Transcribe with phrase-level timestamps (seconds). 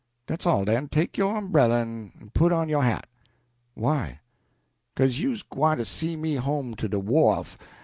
[0.25, 0.87] "Dat's all den.
[0.87, 3.05] Take yo' umbreller, en put on yo' hat."
[3.75, 4.21] "Why?"
[4.95, 7.55] "Beca'se you's gwine to see me home to de wharf.